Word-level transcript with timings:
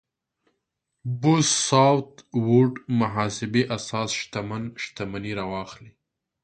بوث 1.21 1.49
ساوت 1.69 2.11
ووډ 2.47 2.73
محاسبې 2.99 3.63
اساس 3.77 4.09
شتمن 4.19 4.63
شتمني 4.83 5.31
راواخلو. 5.39 5.91